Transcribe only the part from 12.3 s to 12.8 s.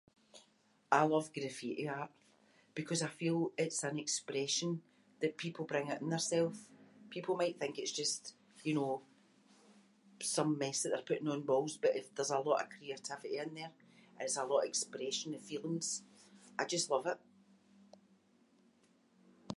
a lot of